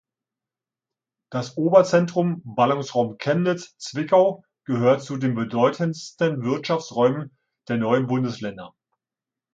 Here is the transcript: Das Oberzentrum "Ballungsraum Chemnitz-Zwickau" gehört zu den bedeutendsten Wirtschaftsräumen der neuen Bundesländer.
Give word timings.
Das 1.29 1.57
Oberzentrum 1.57 2.41
"Ballungsraum 2.43 3.19
Chemnitz-Zwickau" 3.19 4.43
gehört 4.65 5.03
zu 5.03 5.17
den 5.17 5.35
bedeutendsten 5.35 6.41
Wirtschaftsräumen 6.43 7.37
der 7.67 7.77
neuen 7.77 8.07
Bundesländer. 8.07 8.73